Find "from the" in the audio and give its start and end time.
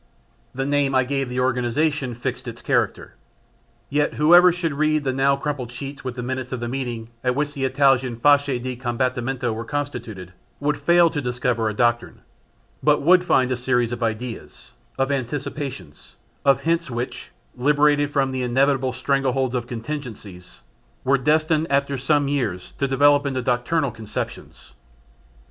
18.09-18.41